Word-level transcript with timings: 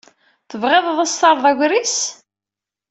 Tebɣiḍ 0.49 0.85
ad 0.87 0.99
as-terreḍ 1.05 1.45
agris? 1.51 1.97